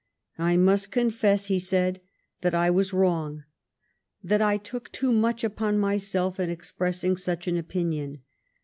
"I 0.39 0.57
must 0.57 0.89
confess," 0.89 1.45
he 1.45 1.59
said," 1.59 2.01
that 2.41 2.55
I 2.55 2.71
was 2.71 2.91
wrong; 2.91 3.43
that 4.23 4.41
I 4.41 4.57
took 4.57 4.91
too 4.91 5.11
much 5.11 5.43
upon 5.43 5.77
myself 5.77 6.39
in 6.39 6.49
expressing 6.49 7.15
such 7.15 7.47
an 7.47 7.55
opinion. 7.55 8.21